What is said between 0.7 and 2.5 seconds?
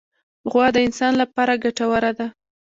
د انسان له پاره ګټوره ده.